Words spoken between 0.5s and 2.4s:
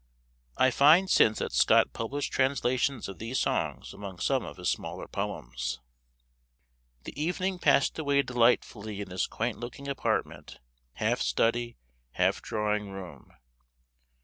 I find since that Scott published